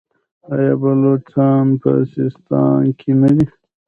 آیا 0.53 0.73
بلوڅان 0.81 1.65
په 1.81 1.91
سیستان 2.13 2.81
کې 2.99 3.11
نه 3.21 3.29
دي؟ 3.35 3.45